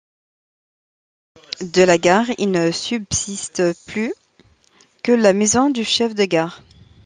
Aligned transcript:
De 1.61 1.83
la 1.83 1.99
gare, 1.99 2.31
il 2.39 2.49
ne 2.49 2.71
subsiste 2.71 3.63
plus 3.85 4.15
que 5.03 5.11
la 5.11 5.31
maison 5.31 5.69
du 5.69 5.85
chef 5.85 6.15
de 6.15 6.25
gare. 6.25 6.63